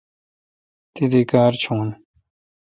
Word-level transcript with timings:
تی 0.93 1.03
دی 1.11 1.21
کار 1.31 1.51
چیون۔ 1.61 1.87